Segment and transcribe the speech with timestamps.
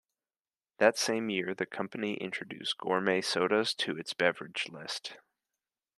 [0.79, 5.17] That same year, the company introduced gourmet sodas to its beverage list.